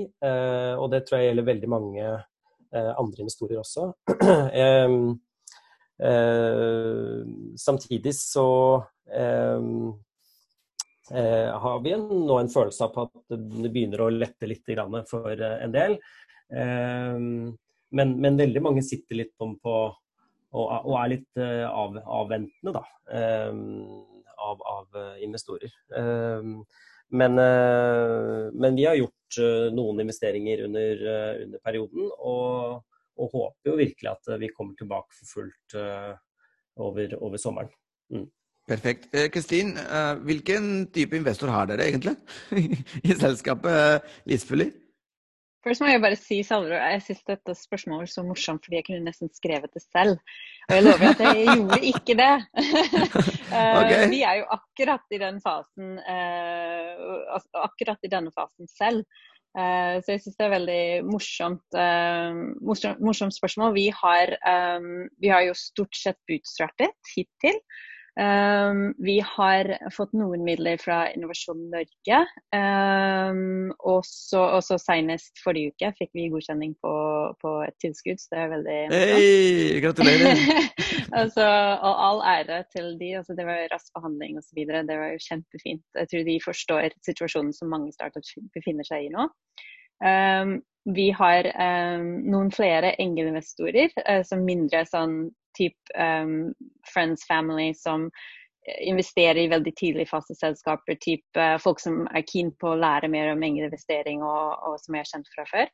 [0.79, 2.05] Og det tror jeg gjelder veldig mange
[2.74, 3.92] andre investorer også.
[7.64, 8.48] Samtidig så
[11.64, 14.66] har vi nå en følelse av at det begynner å lette litt
[15.11, 15.92] for en del.
[17.94, 19.74] Men, men, veldig mange sitter litt på, på
[20.55, 22.83] og, og, er litt av, avventende da,
[24.44, 25.72] av, av, eh, investorer.
[27.14, 31.03] Men, uh, men, vi har gjort uh, noen investeringer under,
[31.46, 32.81] under perioden, og,
[33.14, 35.77] og, håper jo virkelig at vi kommer tilbake for fullt
[36.83, 37.70] over, over, sommeren.
[38.11, 38.27] Mm.
[38.66, 39.11] Perfekt.
[39.31, 39.74] Kristin,
[40.24, 42.16] hvilken type investor har dere egentlig
[43.11, 44.70] i selskapet Lisfully?
[45.64, 48.87] Først må jeg bare si, Salvador, jeg syns dette spørsmålet var så morsomt fordi jeg
[48.88, 50.18] kunne nesten skrevet det selv.
[50.68, 52.35] Og jeg lover at jeg gjorde ikke det.
[53.55, 54.09] Eh, okay.
[54.11, 59.05] Vi er jo akkurat i den fasen, uh, akkurat i denne fasen selv.
[59.55, 61.77] Uh, så jeg syns det er veldig morsomt,
[62.66, 63.77] morsomt, morsomt spørsmål.
[63.77, 64.35] Vi har,
[65.22, 67.62] vi har jo stort sett bootstrappet hittil.
[68.14, 72.20] Um, vi har fått noen midler fra Innovasjon Norge.
[72.55, 76.94] Um, og så senest forrige uke fikk vi godkjenning på,
[77.42, 80.44] på et tilskudd, så det er veldig Hei, gratulerer!
[81.20, 83.16] altså, og all ære til de.
[83.18, 84.62] Altså, det var rask behandling osv.
[84.62, 85.85] Det var jo kjempefint.
[85.98, 89.27] Jeg tror de forstår situasjonen som mange startups befinner seg i nå.
[90.05, 90.61] Um,
[90.94, 91.46] vi har
[92.05, 95.24] noen flere engelinvestorer, uh, som mindre sånn
[95.59, 96.53] typ um,
[96.93, 100.99] friends, family som eh, investerer i veldig tidlig faste selskaper.
[101.03, 104.99] Typ uh, folk som er keen på å lære mer om investering og, og som
[104.99, 105.73] har kjent fra før.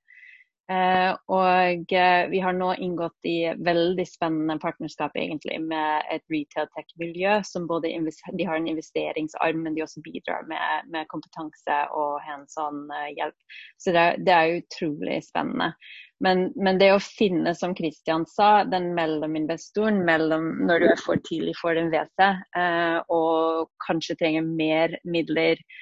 [0.70, 6.68] Uh, og uh, vi har nå inngått i veldig spennende partnerskap egentlig med et retail
[6.76, 12.20] tech-miljø som både de har en investeringsarm, men de også bidrar med, med kompetanse og
[12.22, 13.58] hands on hjelp.
[13.82, 15.72] Så det, det er utrolig spennende.
[16.20, 21.20] Men, men, det å finne, som Christian sa, den mellominvestoren mellom når du er for
[21.24, 22.26] tidlig for en WC
[22.60, 25.80] eh, og kanskje trenger mer midler eh,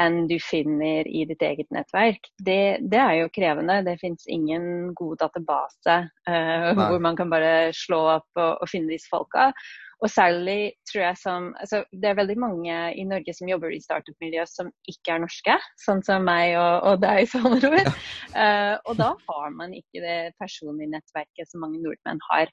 [0.00, 3.80] enn du finner i ditt eget nettverk, det, det er jo krevende.
[3.86, 8.94] Det finnes ingen god database eh, hvor man kan bare slå opp og, og finne
[8.94, 9.50] disse folka.
[9.98, 13.80] Og særlig tror jeg som altså, Det er veldig mange i Norge som jobber i
[13.82, 17.80] startup-miljø som ikke er norske, sånn som meg og, og deg, Salvador.
[17.82, 17.94] Ja.
[18.38, 22.52] Uh, og da har man ikke det personlige nettverket som mange nordmenn har.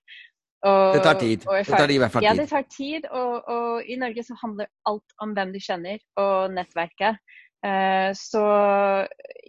[0.66, 1.46] Og, det tar tid.
[1.46, 2.30] det tar i hvert fall tid.
[2.30, 3.08] Ja, det tar tid.
[3.14, 7.22] Og, og i Norge så handler alt om hvem du kjenner, og nettverket.
[7.66, 8.42] Eh, så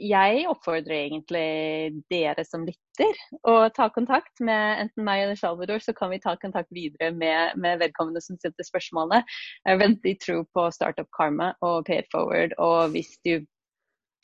[0.01, 5.93] jeg oppfordrer egentlig dere som lytter å ta kontakt med enten meg eller Salvador, så
[5.97, 9.21] kan vi ta kontakt videre med, med vedkommende som stilte spørsmålene.
[9.65, 12.57] Jeg har veldig tro på Startup Karma og Pay it forward.
[12.63, 13.39] Og hvis du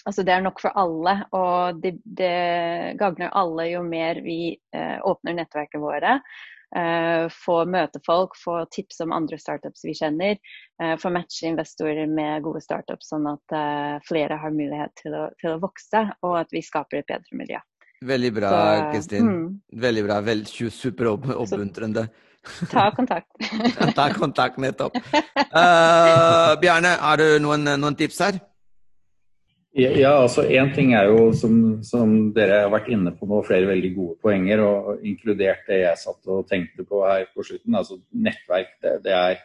[0.02, 4.96] Altså det er nok for alle, og det, det gagner alle jo mer vi eh,
[5.06, 6.16] åpner nettverket våre.
[6.72, 10.38] Uh, få møte folk, få tips om andre startups vi kjenner.
[10.80, 15.26] Uh, få matche investorer med gode startups, sånn at uh, flere har mulighet til å,
[15.42, 17.60] til å, vokse, og at vi skaper et bedre miljø.
[18.02, 18.52] Veldig bra,
[18.90, 19.28] Kristin.
[19.28, 19.48] Mm.
[19.84, 20.20] Veldig bra.
[20.26, 22.08] Vel, super oppmuntrende.
[22.72, 23.28] Ta kontakt.
[23.98, 24.96] Ta kontakt, nettopp.
[24.96, 28.40] Uh, Bjarne, har du noen, noen tips her?
[29.72, 31.54] Ja, altså Én ting er jo, som,
[31.86, 36.00] som, dere har vært inne på nå, flere veldig gode poenger, og inkludert det jeg
[36.02, 37.78] satt og tenkte på her på slutten.
[37.78, 39.40] altså Nettverk, det, det er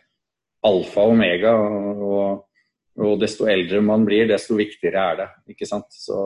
[0.68, 1.56] alfa og omega.
[1.56, 2.44] Og,
[3.00, 5.30] og, desto eldre man blir, desto viktigere er det.
[5.56, 5.88] ikke sant?
[5.96, 6.20] Så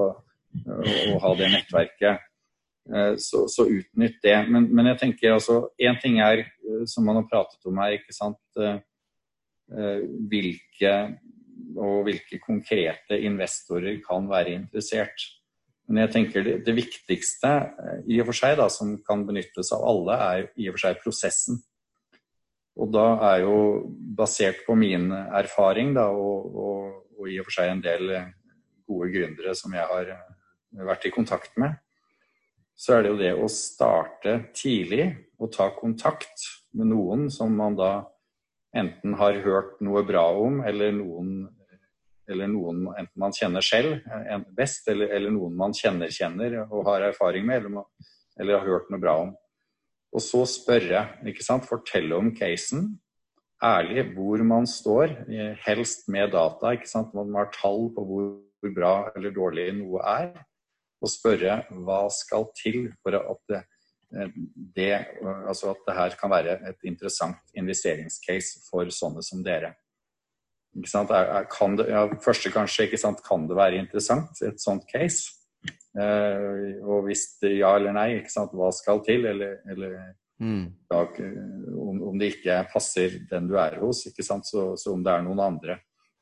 [0.51, 2.25] Å ha det nettverket.
[2.89, 4.37] Eh, så, så utnytt det.
[4.49, 7.99] Men, men, jeg tenker altså Én ting er, eh, som man har pratet om her,
[7.99, 8.41] ikke sant.
[8.57, 10.95] Eh, hvilke
[11.77, 15.27] og hvilke konkrete investorer kan være interessert.
[15.88, 17.51] Men jeg tenker det, det viktigste
[18.07, 21.01] i og for seg da, som kan benyttes av alle, er i og for seg
[21.03, 21.60] prosessen.
[22.79, 23.55] Og da er jo
[24.17, 28.13] basert på min erfaring da, og, og, og, i og for seg en del
[28.88, 30.13] gode gründere som jeg har
[30.88, 31.75] vært i kontakt med,
[32.81, 37.75] så er det jo det å starte tidlig og ta kontakt med noen som man
[37.77, 37.91] da
[38.77, 41.49] enten har hørt noe bra om, eller noen
[42.32, 44.00] eller noen enten man kjenner selv
[44.58, 47.88] best, eller, eller, noen man kjenner kjenner og har erfaring med, eller,
[48.39, 49.34] eller, har hørt noe bra om.
[50.12, 52.89] Og så spørre, ikke sant, fortelle om casen.
[53.63, 55.13] Ærlig hvor man står,
[55.63, 56.74] helst med data.
[56.74, 60.34] ikke sant, Man har tall på hvor, hvor bra eller dårlig noe er.
[61.02, 63.62] Og spørre hva skal til for at det,
[64.76, 64.91] det,
[65.48, 69.74] altså at det her kan være et interessant investeringscase for sånne som dere.
[70.71, 72.88] Det, ja, første kanskje,
[73.25, 75.41] kan det være interessant, et sånt case?
[75.91, 78.21] Eh, og hvis det ja eller nei,
[78.55, 79.27] hva skal til?
[79.27, 79.97] Eller, eller
[80.39, 80.63] mm.
[80.91, 81.03] da,
[81.75, 85.43] om, om, det ikke passer den du er hos, så, så om det er noen
[85.43, 85.79] andre.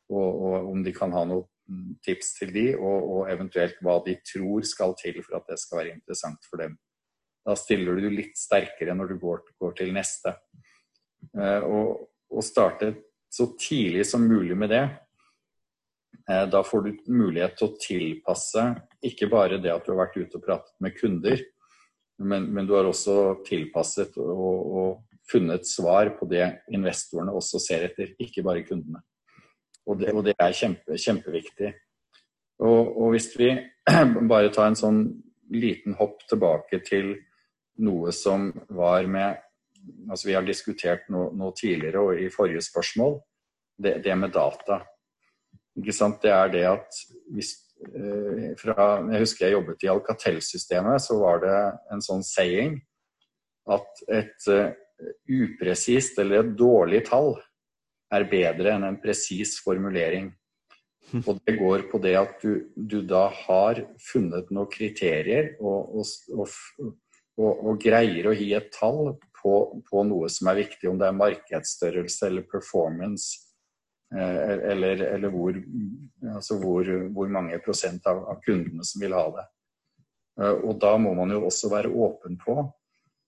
[0.09, 4.15] Og, og, om de kan ha noen tips til de, og, og, eventuelt hva de
[4.25, 6.79] tror skal til for at det skal være interessant for dem.
[7.45, 10.33] Da stiller du litt sterkere når du går, går til neste.
[11.37, 12.95] Eh, og, og starte
[13.29, 14.83] så tidlig som mulig med det.
[16.29, 18.65] Eh, da får du mulighet til å tilpasse
[19.05, 21.41] ikke bare det at du har vært ute og pratet med kunder,
[22.19, 24.89] men, men du har også tilpasset og, og,
[25.29, 26.41] funnet svar på det
[26.73, 29.03] investorene også ser etter, ikke bare kundene.
[29.85, 31.69] Og det, og det er kjempe, kjempeviktig.
[32.65, 33.51] Og, og, hvis vi
[34.31, 35.03] bare tar en sånn
[35.53, 37.11] liten hopp tilbake til
[37.85, 39.37] noe som var med
[40.09, 43.19] altså Vi har diskutert noe, noe tidligere og i forrige spørsmål,
[43.79, 44.81] det, det, med data.
[45.79, 46.21] Ikke sant?
[46.23, 47.53] Det er det at hvis
[47.87, 51.57] eh, fra, Jeg husker jeg jobbet i Alcatel-systemet, så var det
[51.95, 52.79] en sånn saying
[53.69, 54.71] at et uh,
[55.29, 57.35] upresist eller et dårlig tall
[58.13, 60.31] er bedre enn en presis formulering.
[61.25, 66.11] Og det går på det at du, du da har funnet noen kriterier og, og,
[66.35, 66.91] og,
[67.39, 69.53] og, greier å gi et tall på,
[69.87, 73.45] på, noe som er viktig, om det er markedsstørrelse eller performance,
[74.15, 75.55] eh, eller, eller hvor,
[76.33, 79.47] altså hvor, hvor, mange prosent av, av, kundene som vil ha det.
[80.41, 82.59] Eh, og da må man jo også være åpen på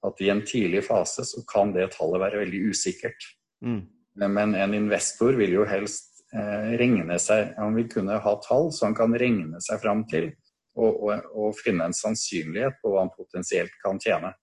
[0.07, 3.27] at i en tidlig fase så kan det tallet være veldig usikkert.
[3.63, 3.83] Mm.
[4.19, 8.89] Men en investor vil jo helst eh, regne seg Han vil kunne ha tall så
[8.89, 10.31] han kan regne seg fram til
[10.77, 14.33] og, og, og finne en sannsynlighet på hva han potensielt kan tjene.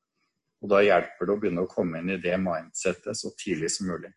[0.62, 3.90] Og da hjelper det å begynne å komme inn i det mindsettet så tidlig som
[3.90, 4.10] mulig.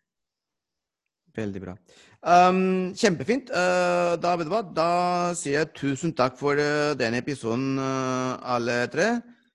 [1.32, 1.74] Veldig bra.
[2.20, 3.48] Um, kjempefint.
[3.50, 4.34] Uh, da,
[4.76, 4.88] da,
[5.38, 9.14] sier jeg tusen takk for uh, denne episoden, uh, alle tre.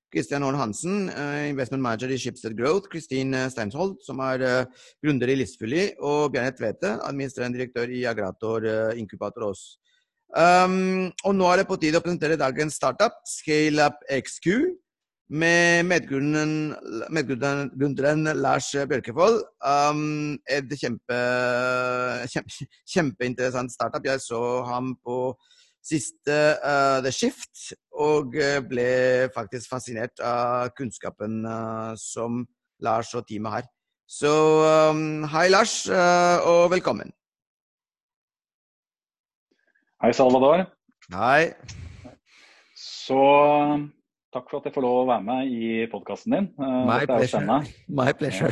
[0.09, 2.89] Kristian Horn Hansen, uh, investment manager i Schibsted Growth.
[2.89, 5.91] Kristin Steinsholt, som er uh, gründer i Listfully.
[6.01, 8.65] Og Bjarne Tvete, administrerende direktør i Agrator
[8.97, 9.67] Inkubator Ås.
[10.35, 14.47] Um, og nå er det på tide å presentere dagens startup, ScaleUp XQ
[15.27, 19.43] med medgründeren Lars Bjørkevold.
[19.63, 21.17] Um, et kjempe,
[22.31, 24.05] kjempe, kjempeinteressant startup.
[24.07, 25.35] Jeg så ham på
[25.87, 32.47] siste uh, The Shift og uh, ble faktisk fascinert av kunnskapen uh, som
[32.83, 33.65] Lars og teamet har.
[34.07, 34.31] Så
[34.91, 37.16] um, hei, Lars, uh, og velkommen.
[39.97, 40.61] Hei, Salvador.
[41.09, 41.53] Hei.
[42.77, 43.17] Så
[44.35, 46.47] Takk for at jeg får lov å være med i podkasten din.
[46.59, 47.57] Uh, My pleasure.
[47.89, 48.51] My pleasure.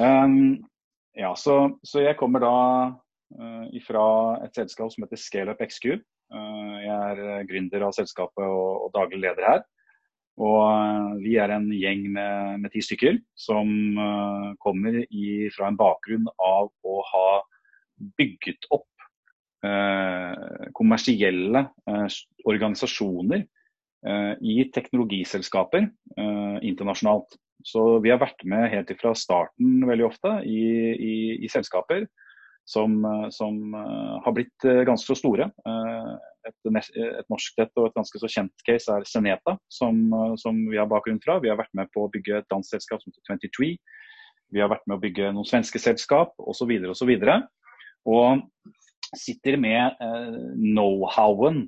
[0.00, 0.56] um,
[1.14, 2.56] ja, så, så, jeg kommer da
[2.90, 4.02] uh, ifra
[4.48, 6.00] et selskap som heter ScaleUp XQ.
[6.34, 9.64] Uh, jeg er gründer av selskapet og, og daglig leder her.
[10.42, 15.78] Og vi er en gjeng med, med ti stykker som uh, kommer i, fra en
[15.78, 17.26] bakgrunn av å ha
[18.18, 18.89] bygget opp
[20.76, 21.60] kommersielle
[22.48, 23.42] organisasjoner
[24.40, 25.84] i teknologiselskaper
[26.64, 27.36] internasjonalt.
[27.68, 30.62] Så vi har vært med helt fra starten veldig ofte i,
[30.96, 32.06] i, i selskaper
[32.70, 32.96] som,
[33.30, 33.74] som,
[34.24, 35.50] har blitt ganske så store.
[36.46, 39.98] Et, et norsk et og et ganske så kjent case er Seneta, som,
[40.40, 41.40] som, vi har bakgrunn fra.
[41.42, 43.74] Vi har vært med på å bygge et dansk selskap som heter 23.
[44.50, 46.72] Vi har vært med å bygge noen svenske selskap osv.
[46.90, 47.12] osv.
[47.20, 48.46] Og, og
[49.16, 51.64] sitter med eh, know-howen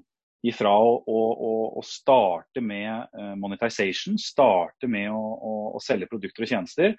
[0.47, 5.21] ifra å, å, å, starte med uh, monetization, starte med å,
[5.77, 6.97] å, selge produkter og tjenester,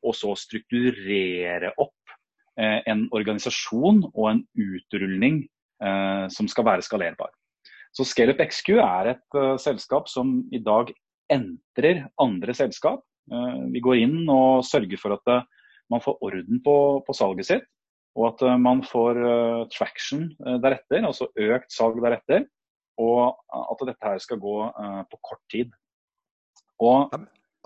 [0.00, 2.16] og så strukturere opp
[2.60, 5.42] eh, en organisasjon og en utrulling
[5.82, 7.32] eh, som skal være skalerbar.
[7.96, 10.92] Så ScaleUp XQ er et selskap som i dag
[11.32, 13.00] entrer andre selskap.
[13.72, 15.46] vi går inn og sørger for at
[15.90, 16.74] man får orden på,
[17.06, 17.64] på salget sitt,
[18.16, 19.18] og at man får
[19.68, 20.30] traction
[20.62, 22.46] deretter, altså økt salg deretter
[22.96, 24.56] og at dette her skal gå
[25.10, 25.72] på kort tid.
[26.80, 27.12] Og,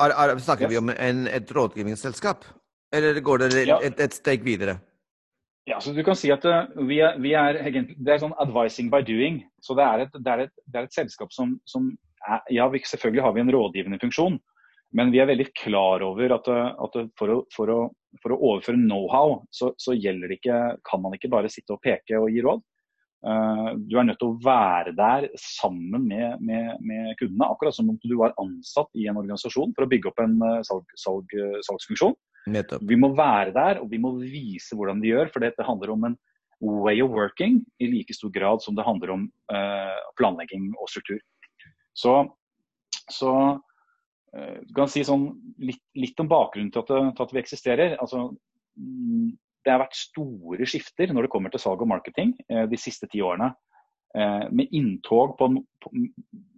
[0.01, 0.73] er, er, snakker yes.
[0.73, 2.47] vi om en, et rådgivningsselskap,
[2.95, 3.79] eller går det ja.
[3.83, 4.79] et, et, steg videre?
[5.69, 6.45] Ja, så du kan si at
[6.89, 9.43] vi, er, vi er, Det er sånn 'advising by doing'.
[9.63, 11.91] Så det er et, det er et, det er et selskap som, som
[12.27, 14.41] er, Ja, vi, selvfølgelig har vi en rådgivende funksjon,
[14.97, 17.81] men vi er veldig klar over at, eh, at for, å, for, å,
[18.23, 22.19] for, å, overføre know-how, så, så det ikke, kan man ikke bare sitte og peke
[22.19, 22.63] og gi råd.
[23.21, 27.51] Eh, du er nødt til å være der sammen med, med, med, kundene.
[27.51, 30.59] Akkurat som om du var ansatt i en organisasjon for å bygge opp en eh,
[30.67, 31.37] salg, salg,
[31.69, 32.17] salgsfunksjon.
[32.51, 32.85] Nettopp.
[32.89, 35.31] Vi må være der, og vi må vise hvordan de gjør.
[35.35, 36.19] For dette handler om en
[36.61, 41.21] way of working i like stor grad som det handler om uh, planlegging og struktur.
[41.97, 42.15] Så,
[43.13, 43.61] så uh,
[44.31, 45.25] du kan si sånn
[45.59, 47.97] litt, litt om bakgrunnen til at, til at vi eksisterer.
[47.99, 48.29] Altså,
[48.79, 49.33] mm,
[49.65, 53.09] det har vært store skifter når det kommer til salg og marketing eh, de siste
[53.11, 53.51] ti årene.
[54.17, 55.47] Eh, med inntog, på,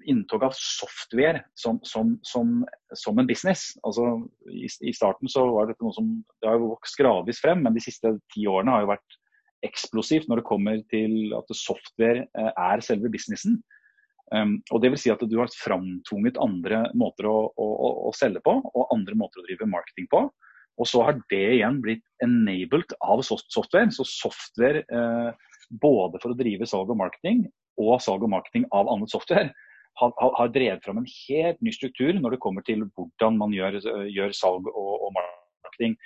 [0.08, 2.62] inntog av software som, som, som,
[2.96, 3.72] som, en business.
[3.84, 4.06] Altså,
[4.48, 7.84] i, i, starten så var dette noe som det har vokst gradvis frem, men de
[7.84, 9.18] siste ti årene har jo vært
[9.66, 13.60] eksplosivt når det kommer til at software eh, er selve businessen.
[14.32, 17.66] Um, og det vil si at du har framtvunget andre måter å, å,
[18.08, 20.24] å, selge på, og andre måter å drive marketing på.
[20.80, 23.90] Og så har det igjen blitt enabled av software.
[23.92, 25.50] Så software eh,
[25.82, 27.44] både for å drive salg og marketing,
[27.80, 29.52] og salg og marketing av annet software,
[30.00, 33.76] har, har, drevet fram en helt ny struktur når det kommer til hvordan man gjør,
[34.08, 35.98] gjør salg og, og, marketing.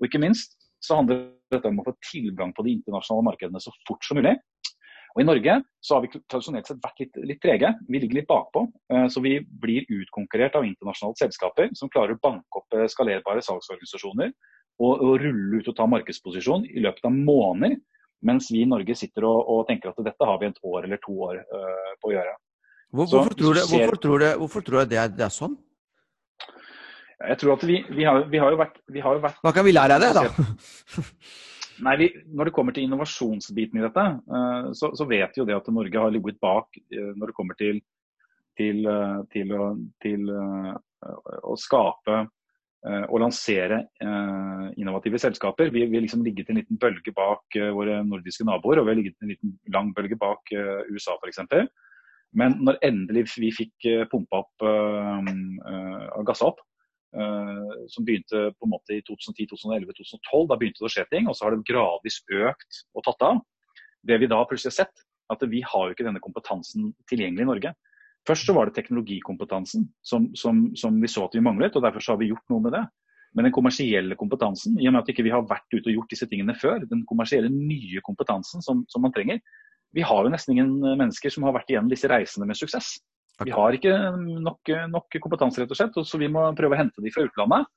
[0.00, 3.72] Og ikke minst så handler dette om å få tilgang på de internasjonale markedene så
[3.88, 4.36] fort som mulig.
[5.16, 7.70] Og I Norge så har vi tradisjonelt sett vært litt, litt trege.
[7.88, 8.66] Vi ligger litt bakpå.
[8.92, 13.44] Eh, så vi blir utkonkurrert av internasjonale selskaper som klarer å banke opp eh, skalerbare
[13.46, 14.34] salgsorganisasjoner
[14.76, 17.78] og, og rulle ut og ta markedsposisjon i løpet av måneder.
[18.28, 21.00] Mens vi i Norge sitter og, og tenker at dette har vi et år eller
[21.00, 22.36] to år uh, på å gjøre.
[22.92, 25.34] Hvor, så, hvorfor, tror du, hvorfor, tror du, hvorfor tror du det er, det er
[25.34, 25.56] sånn?
[27.16, 29.52] Jeg tror at vi, vi, har, vi, har, jo vært, vi har jo vært Hva
[29.56, 30.24] kan vi lære av det, da?
[31.84, 35.48] Nei, vi, Når det kommer til innovasjonsbiten i dette, uh, så, så, vet vi jo
[35.48, 37.82] det at Norge har ligget bak uh, når det kommer til,
[38.56, 38.88] til,
[39.32, 39.68] til, å,
[40.00, 42.24] til å, skape
[42.86, 43.80] og lansere
[44.78, 45.72] innovative selskaper.
[45.74, 49.24] Vi, har liksom ligget en liten bølge bak våre nordiske naboer, og vi har ligget
[49.24, 50.52] en liten lang bølge bak
[50.88, 51.42] USA f.eks.
[52.38, 54.66] Men når endelig vi fikk pumpa opp,
[56.30, 56.62] gassa opp,
[57.92, 60.46] som begynte på en måte i 2010, 2011, 2012.
[60.50, 63.42] Da begynte det å skje ting, og så har det gradvis økt og tatt av.
[64.06, 67.50] Det vi da plutselig har sett, at vi har jo ikke denne kompetansen tilgjengelig i
[67.50, 67.72] Norge.
[68.26, 72.02] Først så var det teknologikompetansen som, som, som vi så at vi manglet, og derfor
[72.02, 72.82] så har vi gjort noe med det.
[73.36, 75.98] Men den kommersielle kompetansen, i og med at ikke vi ikke har vært ute og
[75.98, 79.42] gjort disse tingene før, den kommersielle nye kompetansen som, som man trenger,
[79.94, 82.96] vi har jo nesten ingen mennesker som har vært igjennom disse reisene med suksess.
[83.44, 87.04] Vi har ikke nok, nok, kompetanse, rett og slett, så vi må prøve å hente
[87.04, 87.68] de fra utlandet.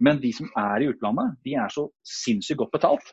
[0.00, 3.10] Men de som er i utlandet, de er så sinnssykt godt betalt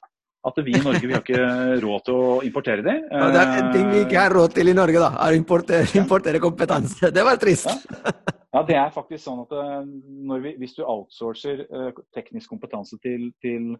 [0.47, 1.41] at vi i Norge vi har ikke
[1.85, 2.95] råd til å importere de.
[3.09, 5.11] Ja, det er en ting vi ikke har råd til i Norge, da.
[5.25, 7.11] Er å importere, importere kompetanse.
[7.13, 7.69] Det var trist.
[7.69, 8.13] Ja.
[8.55, 8.63] ja.
[8.69, 13.73] det er faktisk sånn at eh, vi, hvis du outsourcer uh, teknisk kompetanse til, til,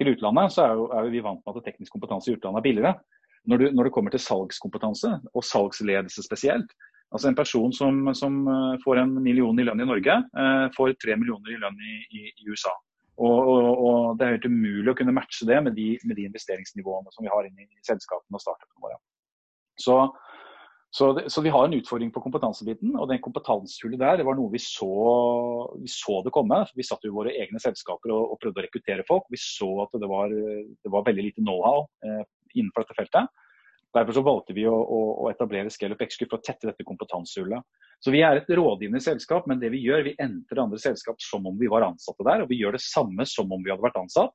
[0.00, 2.68] til utlandet, så er, jo, er vi vant med at teknisk kompetanse i utlandet er
[2.68, 2.94] billigere.
[3.50, 6.74] Når, du, når det kommer til salgskompetanse, og salgsledelse spesielt,
[7.12, 10.96] Altså En person som, som, eh, får en million i lønn i Norge, eh, får
[10.96, 12.72] tre millioner i lønn i, i, i USA.
[13.20, 16.28] Og, og, og, Det er helt umulig å kunne matche det med de, med de
[16.30, 18.96] investeringsnivåene som vi har inne i selskapene og startupene våre.
[19.76, 19.96] Så,
[20.92, 22.96] så, det, så, vi har en utfordring på kompetansebiten.
[22.96, 24.88] Og den kompetansehullet der det var noe vi så,
[25.76, 26.62] vi så det komme.
[26.76, 29.28] Vi satt jo i våre egne selskaper og, og, prøvde å rekruttere folk.
[29.32, 32.24] Vi så at det var, det var veldig lite know-how eh,
[32.56, 33.41] innenfor dette feltet.
[33.92, 36.86] Derfor så valgte vi å, å, å etablere Scale Up XQ for å tette dette
[36.88, 37.64] kompetansehullet.
[38.02, 41.44] Så vi er et rådgivende selskap, men det vi gjør, vi entrer andre selskap som
[41.46, 42.42] om vi var ansatte der.
[42.42, 44.32] Og vi gjør det samme som om vi hadde vært ansatt.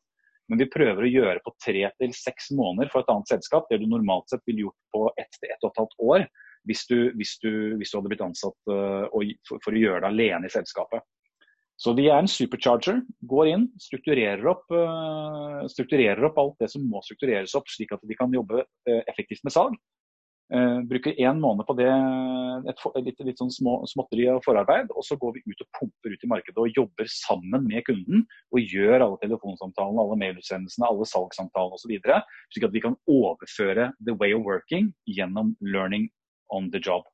[0.48, 3.82] Men vi prøver å gjøre på tre til seks måneder for et annet selskap det
[3.82, 6.28] du normalt sett ville gjort på ett til ett og et halvt år
[6.68, 9.08] hvis du, hvis du, hvis du hadde blitt ansatt uh,
[9.48, 11.04] for, for, å gjøre det alene i selskapet.
[11.78, 13.04] Så vi er en supercharger.
[13.30, 18.02] Går inn, strukturerer opp, uh, strukturerer opp alt det som må struktureres opp, slik at
[18.10, 19.78] vi kan jobbe uh, effektivt med salg.
[20.48, 21.90] Uh, bruker én måned på det,
[22.72, 24.90] et, et litt, litt sånn små, småtteri og forarbeid.
[24.98, 28.26] Og så går vi ut og pumper ut i markedet og jobber sammen med kunden.
[28.56, 31.94] Og gjør alle telefonsamtalene, alle mailutsendelsene, alle salgssamtalene osv.
[32.56, 36.10] Slik at vi kan overføre the way of working gjennom learning
[36.50, 37.06] on the job.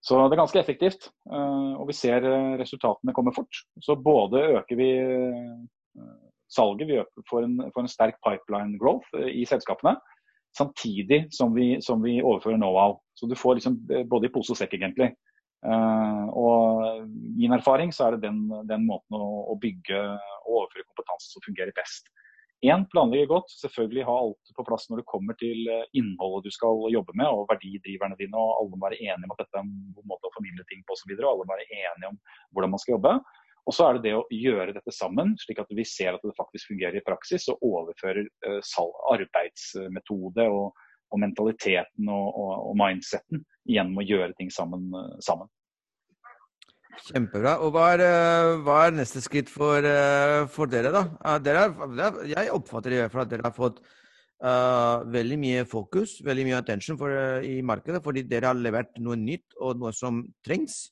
[0.00, 3.62] Så det er ganske effektivt, eh, og vi ser eh, resultatene komme fort.
[3.84, 6.06] Så både øker vi eh,
[6.48, 9.98] salget, vi får en, får en sterk pipeline growth i selskapene,
[10.56, 12.96] samtidig som vi, som vi overfører know-how.
[13.14, 13.76] Så du får liksom
[14.08, 15.12] både i pose og sekk, egentlig.
[15.60, 17.04] og
[17.36, 21.44] min erfaring så er det den, den måten å, å, bygge og overføre kompetanse som
[21.44, 22.08] fungerer best.
[22.60, 23.52] Én, planlegge godt.
[23.62, 27.28] Selvfølgelig ha alt på plass når det kommer til eh, innholdet du skal jobbe med
[27.32, 28.36] og verdidriverne dine.
[28.36, 30.82] og Alle må være enige om at dette er en god måte å formidle ting
[30.84, 31.14] på osv.
[31.16, 32.18] Alle må være enige om
[32.52, 33.14] hvordan man skal jobbe.
[33.68, 36.36] Og så er det det å gjøre dette sammen, slik at vi ser at det
[36.36, 37.48] faktisk fungerer i praksis.
[37.52, 44.52] Og overfører uh, arbeidsmetode og, og mentaliteten og, og, og, mindseten gjennom å gjøre ting
[44.52, 44.88] sammen.
[44.96, 45.48] Uh, sammen.
[47.06, 47.56] Kjempebra.
[47.64, 51.38] Og hva er, eh, hva er, neste skritt for, eh, for dere, da?
[51.38, 53.80] Dere er, jeg oppfatter i hvert fall at dere har fått
[54.44, 58.96] uh, veldig mye fokus, veldig mye attention for, uh, i markedet, fordi dere har levert
[58.98, 60.90] noe nytt og noe som trengs.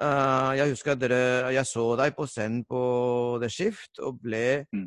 [0.00, 2.80] Uh, jeg husker at dere, jeg så deg på scenen på
[3.42, 4.86] The Shift og ble mm.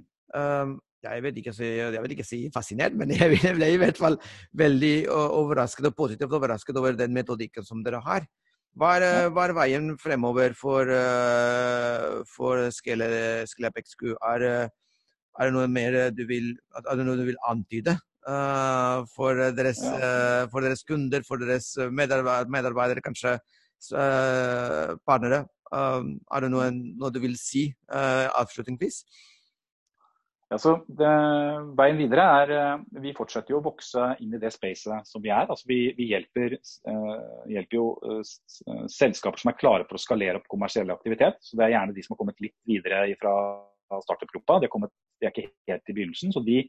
[1.05, 4.17] jeg, vet ikke, jeg vet ikke si fascinert, men jeg ble i hvert fall
[4.57, 8.25] veldig overrasket og positivt overrasket over den metodikken som dere har.
[8.73, 14.15] Hva er, eh, hva er, veien fremover for, uh, for Scalep XQ?
[14.15, 14.71] Er, eh,
[15.37, 20.63] er, det noe mer du vil, er det noe du vil antyde for, deres, for,
[20.63, 23.35] deres, kunder, for deres medarbeidere, medarbeidere kanskje
[25.03, 25.43] partnere?
[25.73, 29.01] er det noe, noe, du vil si avslutningsvis?
[30.53, 31.11] Ja, så det,
[31.79, 35.31] veien videre er eh, Vi fortsetter jo å vokse inn i det spacet som vi
[35.33, 35.47] er.
[35.49, 36.53] Altså vi, vi hjelper,
[36.85, 41.41] uh, hjelper, jo uh, selskaper som er klare for å skalere opp kommersiell aktivitet.
[41.41, 43.33] så Det er gjerne de som har kommet litt videre fra
[44.03, 44.59] startup-gruppa.
[44.61, 46.35] De, de, er ikke helt i begynnelsen.
[46.35, 46.61] så de,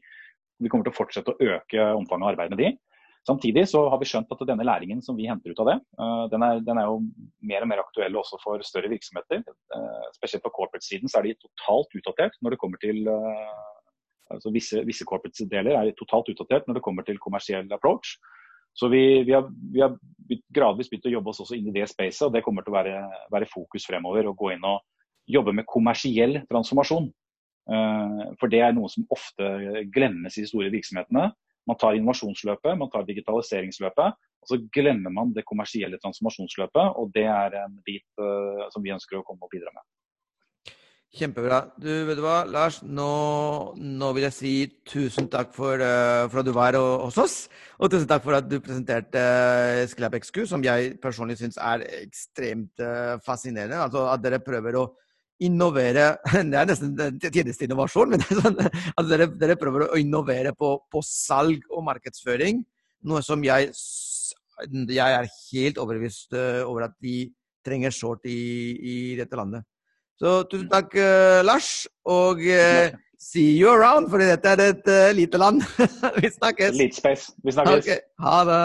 [0.57, 2.73] Vi kommer til å fortsette å øke omfanget av arbeid med de.
[3.25, 6.25] Samtidig så har vi skjønt at denne læringen som vi henter ut av det, uh,
[6.33, 6.99] den, er, den, er, jo
[7.45, 9.45] mer og mer aktuell også for større virksomheter.
[9.73, 13.74] Uh, spesielt på corporate-siden så er de totalt utdatert når det kommer til uh,
[14.33, 18.15] altså Visse, visse corporate-deler er totalt utdatert når det kommer til kommersiell approach.
[18.75, 19.93] Så vi, vi, har, vi, har,
[20.51, 22.79] gradvis begynt å jobbe oss også inn i det spacet, og det kommer til å
[22.79, 22.97] være,
[23.31, 24.27] være fokus fremover.
[24.27, 24.83] Å gå inn og
[25.31, 27.07] jobbe med kommersiell transformasjon.
[27.65, 29.47] For det er noe som ofte
[29.95, 31.29] glemmes i de store virksomhetene.
[31.65, 36.99] Man tar innovasjonsløpet, man tar digitaliseringsløpet, og så glemmer man det kommersielle transformasjonsløpet.
[36.99, 39.85] Og det er en bit uh, som vi ønsker å komme og bidra med.
[41.15, 41.61] Kjempebra.
[41.79, 43.05] Du, vet du hva, Lars, nå,
[43.77, 44.53] nå vil jeg si
[44.89, 47.37] tusen takk for, uh, for, at du var hos oss.
[47.79, 51.85] Og tusen takk for at du presenterte uh, Skilab XQ, som jeg personlig syns er
[52.01, 53.79] ekstremt uh, fascinerende.
[53.85, 54.89] Altså at dere prøver å
[55.43, 56.15] innovere
[56.51, 61.63] Det er nesten tjenesteinnovasjon, men sånn, at dere, dere, prøver å innovere på, på, salg
[61.71, 62.63] og markedsføring.
[63.05, 63.71] Noe som jeg,
[64.89, 67.27] jeg er helt overbevist eh, over at de
[67.65, 68.39] trenger sårt i,
[68.79, 69.65] i dette landet.
[70.19, 71.87] Så tusen takk, uh, Lars.
[72.05, 72.87] Og uh,
[73.19, 75.63] see you around, for dette er et uh, lite land.
[76.23, 76.75] Vi snakkes.
[76.79, 77.33] Litt space.
[77.43, 77.83] Vi snakkes.
[77.83, 77.99] Okay.
[78.23, 78.61] Ha det.